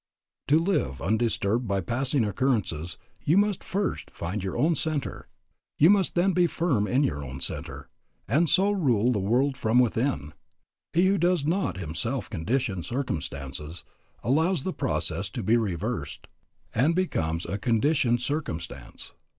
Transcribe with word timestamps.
To 0.47 0.57
live 0.57 0.99
undisturbed 0.99 1.67
by 1.67 1.79
passing 1.79 2.25
occurrences 2.25 2.97
you 3.23 3.37
must 3.37 3.63
first 3.63 4.09
find 4.09 4.43
your 4.43 4.57
own 4.57 4.75
centre. 4.75 5.27
You 5.77 5.91
must 5.91 6.15
then 6.15 6.33
be 6.33 6.47
firm 6.47 6.87
in 6.87 7.03
your 7.03 7.23
own 7.23 7.39
centre, 7.39 7.87
and 8.27 8.49
so 8.49 8.71
rule 8.71 9.11
the 9.11 9.19
world 9.19 9.55
from 9.57 9.77
within. 9.77 10.33
He 10.93 11.05
who 11.05 11.19
does 11.19 11.45
not 11.45 11.77
himself 11.77 12.31
condition 12.31 12.81
circumstances 12.81 13.83
allows 14.23 14.63
the 14.63 14.73
process 14.73 15.29
to 15.29 15.43
be 15.43 15.55
reversed, 15.55 16.25
and 16.73 16.95
becomes 16.95 17.45
a 17.45 17.59
conditioned 17.59 18.23
circumstance. 18.23 19.13